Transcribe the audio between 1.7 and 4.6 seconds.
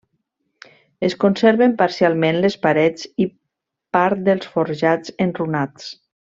parcialment les parets i part dels